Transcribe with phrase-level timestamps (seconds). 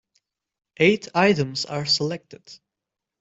[0.77, 2.41] Eight items are selected.